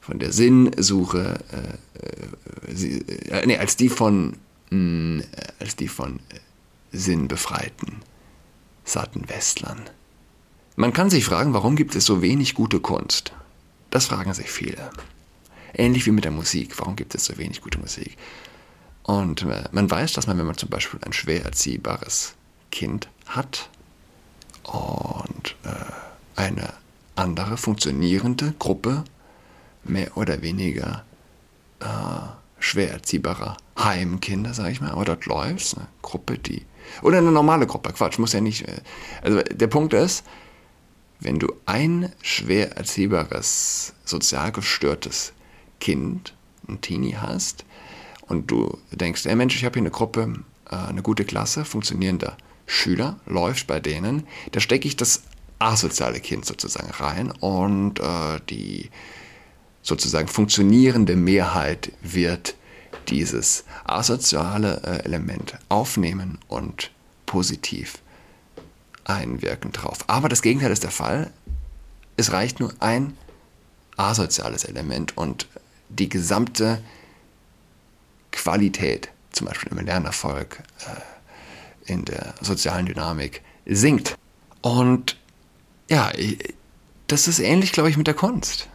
von 0.00 0.18
der 0.20 0.32
Sinnsuche, 0.32 1.40
äh, 1.52 2.72
äh, 2.72 3.40
äh 3.40 3.46
nee, 3.46 3.58
als 3.58 3.76
die 3.76 3.88
von 3.90 4.36
mh, 4.70 4.78
mm, 4.78 5.22
als 5.58 5.76
die 5.76 5.88
von 5.88 6.20
äh, 6.30 6.38
sinnbefreiten 6.92 7.96
satten 8.84 9.28
Westlern. 9.28 9.82
Man 10.76 10.92
kann 10.94 11.10
sich 11.10 11.24
fragen, 11.24 11.52
warum 11.52 11.76
gibt 11.76 11.94
es 11.94 12.06
so 12.06 12.22
wenig 12.22 12.54
gute 12.54 12.80
Kunst? 12.80 13.32
Das 13.90 14.06
fragen 14.06 14.32
sich 14.32 14.50
viele. 14.50 14.90
Ähnlich 15.74 16.06
wie 16.06 16.12
mit 16.12 16.24
der 16.24 16.30
Musik. 16.30 16.78
Warum 16.78 16.96
gibt 16.96 17.14
es 17.14 17.26
so 17.26 17.36
wenig 17.36 17.60
gute 17.60 17.78
Musik? 17.78 18.16
Und 19.02 19.42
äh, 19.42 19.64
man 19.72 19.90
weiß, 19.90 20.14
dass 20.14 20.26
man, 20.26 20.38
wenn 20.38 20.46
man 20.46 20.56
zum 20.56 20.70
Beispiel 20.70 21.00
ein 21.04 21.12
schwer 21.12 21.44
erziehbares 21.44 22.34
Kind 22.70 23.08
hat 23.26 23.68
und 24.66 25.56
äh, 25.64 26.40
eine 26.40 26.72
andere 27.14 27.56
funktionierende 27.56 28.54
Gruppe 28.58 29.04
mehr 29.84 30.16
oder 30.16 30.42
weniger 30.42 31.04
äh, 31.80 31.84
schwer 32.58 32.90
erziehbarer 32.90 33.56
Heimkinder, 33.78 34.54
sage 34.54 34.72
ich 34.72 34.80
mal, 34.80 34.90
aber 34.90 35.04
dort 35.04 35.26
läuft 35.26 35.76
eine 35.76 35.86
Gruppe, 36.02 36.38
die 36.38 36.62
oder 37.02 37.18
eine 37.18 37.32
normale 37.32 37.66
Gruppe, 37.66 37.92
Quatsch, 37.92 38.18
muss 38.18 38.32
ja 38.32 38.40
nicht. 38.40 38.66
Äh, 38.66 38.80
also 39.22 39.42
der 39.42 39.66
Punkt 39.66 39.94
ist, 39.94 40.24
wenn 41.20 41.38
du 41.38 41.52
ein 41.64 42.12
schwer 42.22 42.76
erziehbares, 42.76 43.94
sozial 44.04 44.52
gestörtes 44.52 45.32
Kind, 45.80 46.34
ein 46.68 46.80
Teenie 46.80 47.16
hast 47.16 47.64
und 48.26 48.50
du 48.50 48.78
denkst, 48.90 49.26
ey 49.26 49.36
Mensch, 49.36 49.56
ich 49.56 49.64
habe 49.64 49.74
hier 49.74 49.82
eine 49.82 49.90
Gruppe, 49.90 50.34
äh, 50.70 50.76
eine 50.76 51.02
gute 51.02 51.24
Klasse, 51.24 51.64
funktionierender 51.64 52.36
Schüler, 52.66 53.20
läuft 53.26 53.66
bei 53.66 53.80
denen, 53.80 54.26
da 54.52 54.60
stecke 54.60 54.88
ich 54.88 54.96
das 54.96 55.22
asoziale 55.58 56.20
Kind 56.20 56.44
sozusagen 56.44 56.90
rein 56.90 57.30
und 57.30 58.00
äh, 58.00 58.40
die 58.50 58.90
sozusagen 59.82 60.28
funktionierende 60.28 61.16
Mehrheit 61.16 61.92
wird 62.02 62.56
dieses 63.08 63.64
asoziale 63.84 64.82
äh, 64.82 65.04
Element 65.04 65.58
aufnehmen 65.68 66.38
und 66.48 66.90
positiv 67.24 68.00
einwirken 69.04 69.72
drauf. 69.72 69.98
Aber 70.08 70.28
das 70.28 70.42
Gegenteil 70.42 70.72
ist 70.72 70.82
der 70.82 70.90
Fall. 70.90 71.30
Es 72.16 72.32
reicht 72.32 72.60
nur 72.60 72.72
ein 72.80 73.16
asoziales 73.96 74.64
Element 74.64 75.16
und 75.16 75.46
die 75.88 76.08
gesamte 76.08 76.82
Qualität, 78.32 79.10
zum 79.32 79.46
Beispiel 79.46 79.70
im 79.72 79.84
Lernerfolg, 79.84 80.62
äh, 80.80 81.15
in 81.86 82.04
der 82.04 82.34
sozialen 82.40 82.86
Dynamik, 82.86 83.42
sinkt. 83.64 84.16
Und 84.60 85.16
ja, 85.88 86.12
das 87.06 87.28
ist 87.28 87.38
ähnlich, 87.38 87.72
glaube 87.72 87.90
ich, 87.90 87.96
mit 87.96 88.06
der 88.06 88.14
Kunst. 88.14 88.68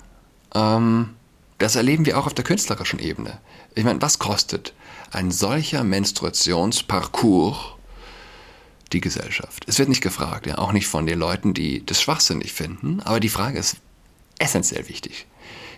Ähm, 0.53 1.09
Das 1.57 1.75
erleben 1.75 2.07
wir 2.07 2.17
auch 2.17 2.25
auf 2.25 2.33
der 2.33 2.43
künstlerischen 2.43 2.97
Ebene. 2.99 3.39
Ich 3.75 3.83
meine, 3.83 4.01
was 4.01 4.17
kostet 4.17 4.73
ein 5.11 5.29
solcher 5.29 5.83
Menstruationsparcours 5.83 7.75
die 8.91 8.99
Gesellschaft? 8.99 9.65
Es 9.67 9.77
wird 9.77 9.89
nicht 9.89 10.01
gefragt, 10.01 10.47
ja, 10.47 10.57
auch 10.57 10.71
nicht 10.71 10.87
von 10.87 11.05
den 11.05 11.19
Leuten, 11.19 11.53
die 11.53 11.85
das 11.85 12.01
schwachsinnig 12.01 12.51
finden, 12.51 12.99
aber 13.01 13.19
die 13.19 13.29
Frage 13.29 13.59
ist 13.59 13.77
essentiell 14.39 14.89
wichtig. 14.89 15.27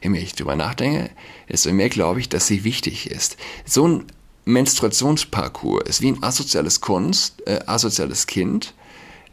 Je 0.01 0.09
mehr 0.09 0.21
ich 0.21 0.35
darüber 0.35 0.55
nachdenke, 0.55 1.09
desto 1.49 1.71
mehr 1.73 1.89
glaube 1.89 2.21
ich, 2.21 2.29
dass 2.29 2.47
sie 2.47 2.63
wichtig 2.63 3.11
ist. 3.11 3.35
So 3.65 3.85
ein 3.87 4.05
Menstruationsparcours 4.45 5.87
ist 5.87 6.01
wie 6.01 6.09
ein 6.09 6.23
asoziales 6.23 6.81
Kunst, 6.81 7.41
äh, 7.47 7.61
asoziales 7.65 8.27
Kind, 8.27 8.73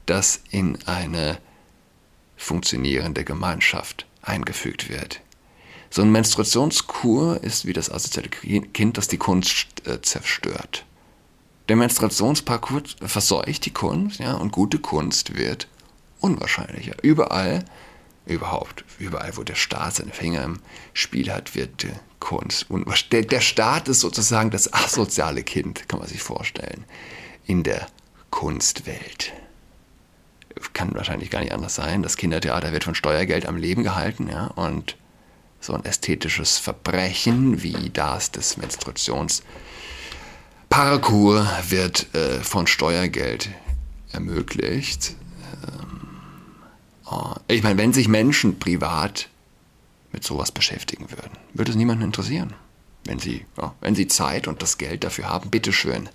das 0.06 0.40
in 0.50 0.78
eine 0.86 1.38
funktionierende 2.36 3.24
Gemeinschaft 3.24 4.06
eingefügt 4.22 4.88
wird. 4.88 5.20
So 5.90 6.02
ein 6.02 6.12
Menstruationskur 6.12 7.42
ist 7.42 7.66
wie 7.66 7.72
das 7.72 7.90
asoziale 7.90 8.28
Kind, 8.28 8.96
das 8.96 9.08
die 9.08 9.18
Kunst 9.18 9.66
äh, 9.86 10.00
zerstört. 10.00 10.84
Der 11.68 11.76
Menstruationsparcours 11.76 12.96
verseucht 13.00 13.66
die 13.66 13.72
Kunst, 13.72 14.20
ja, 14.20 14.34
und 14.34 14.52
gute 14.52 14.78
Kunst 14.78 15.36
wird 15.36 15.68
unwahrscheinlicher. 16.20 16.94
Überall, 17.02 17.64
überhaupt, 18.26 18.84
überall, 18.98 19.36
wo 19.36 19.42
der 19.42 19.54
Staat 19.54 19.96
seine 19.96 20.12
Finger 20.12 20.44
im 20.44 20.60
Spiel 20.92 21.32
hat, 21.32 21.54
wird 21.54 21.86
Kunst. 22.18 22.66
Der, 23.12 23.22
der 23.22 23.40
Staat 23.40 23.88
ist 23.88 24.00
sozusagen 24.00 24.50
das 24.50 24.72
asoziale 24.72 25.42
Kind, 25.42 25.88
kann 25.88 25.98
man 25.98 26.08
sich 26.08 26.22
vorstellen, 26.22 26.84
in 27.46 27.62
der 27.62 27.86
Kunstwelt 28.30 29.32
kann 30.72 30.94
wahrscheinlich 30.94 31.30
gar 31.30 31.40
nicht 31.40 31.52
anders 31.52 31.74
sein. 31.74 32.02
Das 32.02 32.16
Kindertheater 32.16 32.72
wird 32.72 32.84
von 32.84 32.94
Steuergeld 32.94 33.44
am 33.46 33.56
Leben 33.56 33.82
gehalten, 33.82 34.28
ja, 34.28 34.46
und 34.46 34.96
so 35.60 35.74
ein 35.74 35.84
ästhetisches 35.84 36.58
Verbrechen 36.58 37.62
wie 37.62 37.90
das 37.90 38.30
des 38.30 38.56
Menstruationsparcours 38.56 41.46
wird 41.68 42.14
äh, 42.14 42.40
von 42.40 42.66
Steuergeld 42.66 43.50
ermöglicht. 44.12 45.14
Oh, 47.10 47.34
ich 47.48 47.62
meine, 47.64 47.78
wenn 47.78 47.92
sich 47.92 48.06
Menschen 48.06 48.60
privat 48.60 49.28
mit 50.12 50.22
sowas 50.22 50.52
beschäftigen 50.52 51.10
würden, 51.10 51.36
würde 51.52 51.72
es 51.72 51.76
niemanden 51.76 52.04
interessieren. 52.04 52.54
Wenn 53.04 53.18
sie, 53.18 53.46
ja, 53.56 53.74
wenn 53.80 53.96
sie 53.96 54.06
Zeit 54.06 54.46
und 54.46 54.62
das 54.62 54.78
Geld 54.78 55.02
dafür 55.02 55.28
haben, 55.28 55.50
bitteschön. 55.50 56.08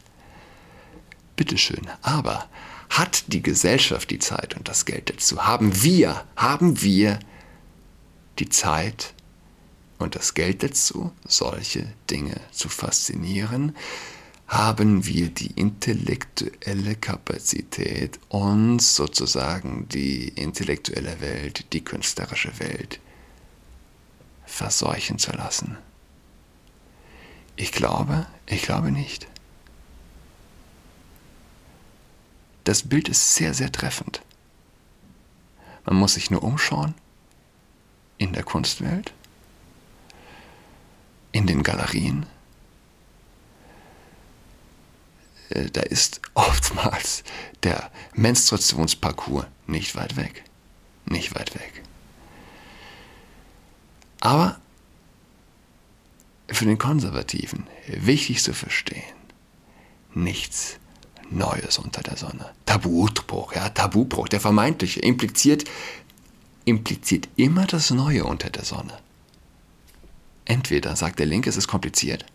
Bitteschön. 1.36 1.90
Aber 2.02 2.48
hat 2.90 3.26
die 3.28 3.42
Gesellschaft 3.42 4.10
die 4.10 4.20
Zeit 4.20 4.56
und 4.56 4.70
das 4.70 4.86
Geld 4.86 5.10
dazu? 5.10 5.46
Haben 5.46 5.84
wir, 5.84 6.24
haben 6.38 6.82
wir 6.82 7.20
die 8.40 8.50
Zeit 8.50 9.14
und 9.98 10.16
das 10.16 10.34
Geld 10.34 10.64
dazu, 10.64 11.12
solche 11.26 11.92
Dinge 12.10 12.40
zu 12.52 12.70
faszinieren? 12.70 13.76
Haben 14.48 15.06
wir 15.06 15.30
die 15.30 15.52
intellektuelle 15.52 16.96
Kapazität, 16.96 18.20
uns 18.30 18.96
sozusagen 18.96 19.90
die 19.90 20.30
intellektuelle 20.30 21.20
Welt, 21.20 21.74
die 21.74 21.84
künstlerische 21.84 22.58
Welt 22.60 23.00
verseuchen 24.46 25.18
zu 25.18 25.32
lassen? 25.32 25.78
Ich 27.56 27.72
glaube, 27.72 28.28
ich 28.46 28.62
glaube 28.62 28.92
nicht. 28.92 29.28
Das 32.66 32.84
Bild 32.84 33.10
ist 33.10 33.36
sehr, 33.36 33.54
sehr 33.54 33.72
treffend. 33.72 34.22
Man 35.86 35.98
muss 35.98 36.16
sich 36.16 36.32
nur 36.32 36.44
umschauen 36.44 36.96
in 38.18 38.34
der 38.34 38.44
Kunstwelt, 38.44 39.14
in 41.32 41.46
den 41.46 41.62
Galerien. 41.64 42.24
Äh, 42.24 42.26
da 45.50 45.82
ist 45.82 46.22
oftmals 46.34 47.24
der 47.64 47.92
Menstruationsparcours 48.14 49.46
nicht 49.68 49.96
weit 49.96 50.16
weg. 50.16 50.44
Nicht 51.06 51.36
weit 51.36 51.56
weg. 51.56 51.84
Aber 54.20 54.60
für 56.48 56.66
den 56.66 56.78
Konservativen 56.78 57.68
wichtig 57.88 58.42
zu 58.42 58.54
verstehen, 58.54 59.04
nichts 60.14 60.78
Neues 61.30 61.80
unter 61.80 62.02
der 62.02 62.18
Sonne. 62.18 62.52
Tabubruch, 62.66 63.54
ja, 63.54 63.70
Tabubruch, 63.70 64.28
der 64.30 64.40
vermeintliche, 64.40 65.00
impliziert, 65.00 65.66
impliziert 66.66 67.28
immer 67.36 67.66
das 67.66 67.92
Neue 67.92 68.24
unter 68.24 68.50
der 68.50 68.64
Sonne. 68.64 68.98
Entweder 70.46 70.96
sagt 70.96 71.20
der 71.20 71.26
Linke, 71.26 71.50
es 71.50 71.58
ist 71.58 71.68
kompliziert, 71.68 72.26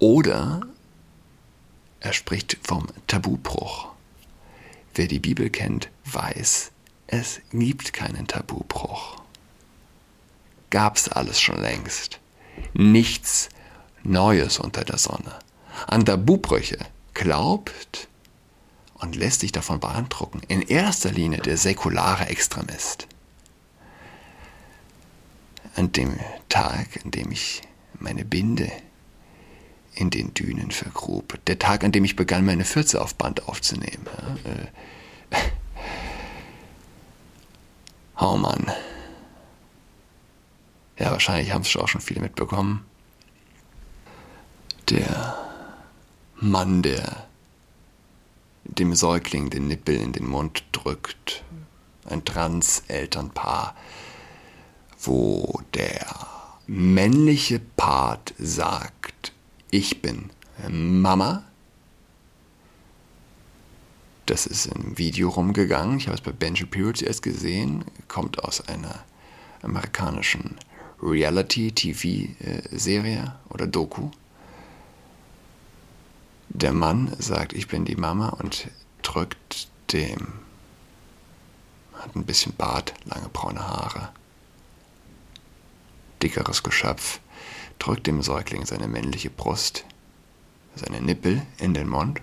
oder 0.00 0.62
er 2.04 2.12
spricht 2.12 2.58
vom 2.62 2.86
Tabubruch. 3.06 3.88
Wer 4.94 5.06
die 5.06 5.18
Bibel 5.18 5.48
kennt, 5.48 5.88
weiß, 6.04 6.70
es 7.06 7.40
gibt 7.50 7.94
keinen 7.94 8.26
Tabubruch. 8.26 9.22
Gab's 10.68 11.08
alles 11.08 11.40
schon 11.40 11.60
längst. 11.60 12.20
Nichts 12.74 13.48
Neues 14.02 14.58
unter 14.58 14.84
der 14.84 14.98
Sonne. 14.98 15.38
An 15.86 16.04
Tabubrüche 16.04 16.78
glaubt 17.14 18.08
und 18.96 19.16
lässt 19.16 19.40
sich 19.40 19.52
davon 19.52 19.80
beeindrucken, 19.80 20.42
in 20.48 20.60
erster 20.60 21.10
Linie 21.10 21.38
der 21.38 21.56
säkulare 21.56 22.26
Extremist. 22.26 23.08
An 25.74 25.90
dem 25.92 26.20
Tag, 26.50 27.02
an 27.02 27.10
dem 27.12 27.32
ich 27.32 27.62
meine 27.98 28.26
Binde 28.26 28.70
in 29.94 30.10
den 30.10 30.34
Dünen 30.34 30.70
vergrub, 30.70 31.38
der 31.46 31.58
Tag, 31.58 31.84
an 31.84 31.92
dem 31.92 32.04
ich 32.04 32.16
begann, 32.16 32.44
meine 32.44 32.64
Fürze 32.64 33.00
auf 33.00 33.14
Band 33.14 33.48
aufzunehmen. 33.48 34.06
Ja, 34.44 35.40
äh, 35.40 35.50
oh 38.20 38.36
Mann. 38.36 38.70
Ja, 40.98 41.10
wahrscheinlich 41.10 41.52
haben 41.52 41.62
es 41.62 41.76
auch 41.76 41.88
schon 41.88 42.00
viele 42.00 42.20
mitbekommen. 42.20 42.84
Der 44.90 45.36
Mann, 46.36 46.82
der 46.82 47.26
dem 48.64 48.94
Säugling 48.94 49.50
den 49.50 49.68
Nippel 49.68 49.96
in 49.96 50.12
den 50.12 50.26
Mund 50.26 50.64
drückt. 50.72 51.42
Ein 52.06 52.24
Trans-Elternpaar, 52.24 53.74
wo 55.00 55.60
der 55.74 56.06
männliche 56.66 57.60
Part 57.60 58.34
sagt, 58.38 59.32
ich 59.70 60.02
bin 60.02 60.30
Mama. 60.68 61.44
Das 64.26 64.46
ist 64.46 64.66
im 64.66 64.96
Video 64.96 65.28
rumgegangen. 65.28 65.98
Ich 65.98 66.06
habe 66.06 66.16
es 66.16 66.22
bei 66.22 66.32
Ben 66.32 66.56
Shapiro 66.56 66.92
zuerst 66.92 67.22
gesehen. 67.22 67.84
Kommt 68.08 68.42
aus 68.42 68.66
einer 68.68 69.04
amerikanischen 69.62 70.56
Reality-TV-Serie 71.02 73.34
oder 73.50 73.66
Doku. 73.66 74.10
Der 76.48 76.72
Mann 76.72 77.14
sagt, 77.18 77.52
ich 77.52 77.68
bin 77.68 77.84
die 77.84 77.96
Mama 77.96 78.28
und 78.28 78.68
drückt 79.02 79.68
dem, 79.92 80.32
hat 81.94 82.16
ein 82.16 82.24
bisschen 82.24 82.54
Bart, 82.54 82.94
lange 83.04 83.28
braune 83.28 83.60
Haare, 83.60 84.12
dickeres 86.22 86.62
Geschöpf, 86.62 87.20
drückt 87.78 88.06
dem 88.06 88.22
Säugling 88.22 88.66
seine 88.66 88.88
männliche 88.88 89.30
Brust, 89.30 89.84
seine 90.74 91.00
Nippel 91.00 91.42
in 91.58 91.74
den 91.74 91.88
Mund. 91.88 92.20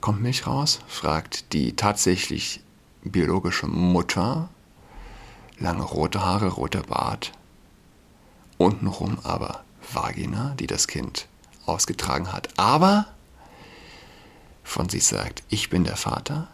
Kommt 0.00 0.22
Milch 0.22 0.46
raus? 0.46 0.80
fragt 0.86 1.52
die 1.52 1.74
tatsächlich 1.74 2.60
biologische 3.02 3.66
Mutter. 3.66 4.48
Lange 5.58 5.82
rote 5.82 6.24
Haare, 6.24 6.48
roter 6.48 6.82
Bart. 6.82 7.32
Untenrum 8.58 9.18
aber 9.22 9.64
Vagina, 9.92 10.54
die 10.58 10.66
das 10.66 10.86
Kind 10.86 11.26
ausgetragen 11.66 12.32
hat. 12.32 12.48
Aber 12.58 13.06
von 14.62 14.88
sich 14.88 15.06
sagt, 15.06 15.42
ich 15.48 15.70
bin 15.70 15.84
der 15.84 15.96
Vater, 15.96 16.48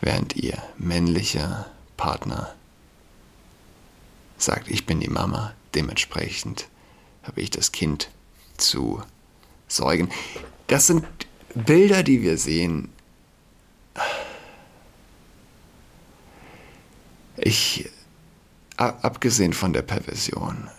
während 0.00 0.36
ihr 0.36 0.62
männlicher 0.76 1.66
Partner 1.96 2.54
sagt, 4.38 4.68
ich 4.68 4.86
bin 4.86 5.00
die 5.00 5.08
Mama, 5.08 5.54
dementsprechend 5.74 6.68
habe 7.22 7.40
ich 7.40 7.50
das 7.50 7.72
Kind 7.72 8.10
zu 8.56 9.02
säugen. 9.68 10.10
Das 10.66 10.86
sind 10.86 11.04
Bilder, 11.54 12.02
die 12.02 12.22
wir 12.22 12.38
sehen. 12.38 12.90
Ich, 17.36 17.88
abgesehen 18.76 19.52
von 19.52 19.72
der 19.72 19.82
Perversion, 19.82 20.70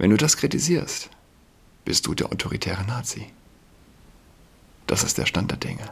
Wenn 0.00 0.08
du 0.08 0.16
das 0.16 0.38
kritisierst, 0.38 1.10
bist 1.84 2.06
du 2.06 2.14
der 2.14 2.32
autoritäre 2.32 2.86
Nazi. 2.86 3.26
Das 4.86 5.04
ist 5.04 5.18
der 5.18 5.26
Stand 5.26 5.50
der 5.50 5.58
Dinge. 5.58 5.90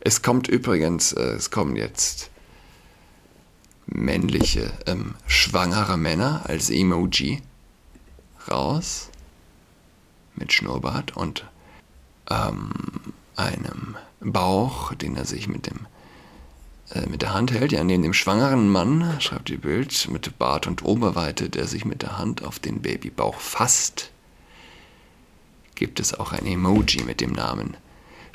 Es 0.00 0.20
kommt 0.20 0.46
übrigens, 0.46 1.14
äh, 1.14 1.22
es 1.22 1.50
kommen 1.50 1.74
jetzt 1.74 2.30
männliche, 3.86 4.72
ähm, 4.86 5.14
schwangere 5.26 5.96
Männer 5.96 6.42
als 6.44 6.70
Emoji 6.70 7.40
raus 8.50 9.10
mit 10.34 10.52
Schnurrbart 10.52 11.16
und 11.16 11.44
ähm, 12.30 12.70
einem 13.36 13.96
Bauch, 14.20 14.92
den 14.94 15.16
er 15.16 15.24
sich 15.24 15.48
mit 15.48 15.66
dem 15.66 15.86
äh, 16.90 17.06
mit 17.06 17.22
der 17.22 17.34
Hand 17.34 17.52
hält. 17.52 17.72
Ja, 17.72 17.84
neben 17.84 18.02
dem 18.02 18.14
schwangeren 18.14 18.68
Mann, 18.68 19.20
schreibt 19.20 19.50
ihr 19.50 19.60
Bild, 19.60 20.08
mit 20.10 20.38
Bart 20.38 20.66
und 20.66 20.84
Oberweite, 20.84 21.48
der 21.48 21.66
sich 21.66 21.84
mit 21.84 22.02
der 22.02 22.18
Hand 22.18 22.44
auf 22.44 22.58
den 22.58 22.82
Babybauch 22.82 23.40
fasst, 23.40 24.10
gibt 25.74 26.00
es 26.00 26.14
auch 26.14 26.32
ein 26.32 26.46
Emoji 26.46 27.04
mit 27.04 27.20
dem 27.20 27.32
Namen 27.32 27.76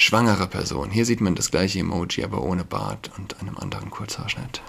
schwangere 0.02 0.48
Person. 0.48 0.90
Hier 0.90 1.06
sieht 1.06 1.22
man 1.22 1.36
das 1.36 1.52
gleiche 1.52 1.80
Emoji, 1.80 2.24
aber 2.24 2.42
ohne 2.42 2.64
Bart 2.64 3.12
und 3.18 3.40
einem 3.40 3.58
anderen 3.58 3.92
Kurzhaarschnitt. 3.92 4.62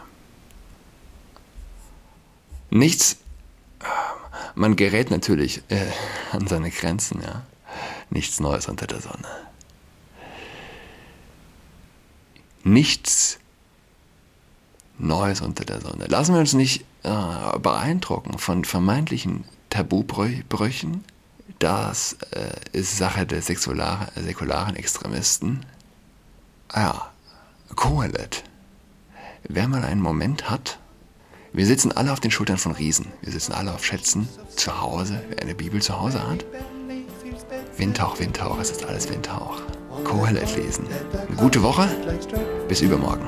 Nichts, 2.73 3.19
man 4.55 4.77
gerät 4.77 5.11
natürlich 5.11 5.63
äh, 5.69 5.91
an 6.31 6.47
seine 6.47 6.71
Grenzen, 6.71 7.21
ja. 7.21 7.43
Nichts 8.09 8.41
Neues 8.41 8.67
unter 8.67 8.87
der 8.87 9.03
Sonne. 9.03 9.29
Nichts 12.65 13.39
Neues 14.97 15.43
unter 15.43 15.67
der 15.67 15.83
Sonne. 15.83 16.07
Lassen 16.07 16.33
wir 16.33 16.41
uns 16.41 16.55
nicht 16.55 16.87
äh, 17.03 17.59
beeindrucken 17.59 18.39
von 18.39 18.65
vermeintlichen 18.65 19.45
Tabubrüchen. 19.69 21.05
Das 21.59 22.17
äh, 22.31 22.55
ist 22.73 22.97
Sache 22.97 23.27
der 23.27 23.43
säkularen, 23.43 24.09
säkularen 24.15 24.77
Extremisten. 24.77 25.67
Ah 26.69 26.81
ja, 26.81 27.13
Kohelet. 27.77 28.45
Wer 29.43 29.69
mal 29.69 29.85
einen 29.85 30.01
Moment 30.01 30.49
hat, 30.49 30.79
wir 31.55 31.67
sitzen 31.67 31.93
alle 31.93 32.13
auf 32.13 32.21
den 32.21 32.31
Schultern 32.31 32.57
von 32.57 32.73
Riesen. 32.73 33.13
Wir 33.21 33.33
sitzen 33.33 33.53
alle 33.53 33.75
auf 33.75 33.85
Schätzen 33.85 34.29
zu 34.57 34.81
Hause, 34.81 35.23
wer 35.29 35.41
eine 35.41 35.55
Bibel 35.55 35.83
zu 35.83 35.99
Hause 35.99 36.27
hat. 36.27 36.47
Windhauch, 37.77 38.19
Windhauch, 38.19 38.59
es 38.59 38.71
ist 38.71 38.85
alles 38.85 39.09
Windhauch. 39.11 39.61
Kohelet 40.05 40.57
lesen. 40.57 40.87
Eine 41.29 41.37
gute 41.37 41.63
Woche, 41.63 41.89
bis 42.69 42.81
übermorgen. 42.81 43.27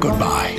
Goodbye. 0.00 0.56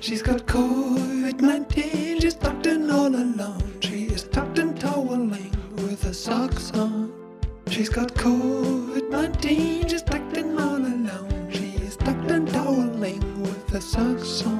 She's 0.00 0.22
got 0.22 0.46
COVID-19, 0.46 2.20
she's 2.20 2.36
tucked 2.38 2.66
in 2.66 2.90
all 2.90 3.12
alone. 3.14 3.58
She 3.80 4.04
is 4.04 4.22
tucked 4.30 4.58
in 4.58 4.74
toweling 4.74 5.50
with 5.76 6.02
her 6.04 6.14
socks 6.14 6.70
on. 6.74 7.10
She's 7.68 7.88
got 7.88 8.14
COVID-19, 8.14 8.55
she's 13.78 13.92
tucked 13.92 14.46
in 14.46 14.55